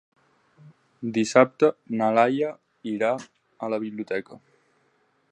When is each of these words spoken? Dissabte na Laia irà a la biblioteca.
Dissabte 1.17 1.67
na 1.99 2.07
Laia 2.19 2.49
irà 2.93 3.11
a 3.67 3.69
la 3.75 3.79
biblioteca. 3.85 4.39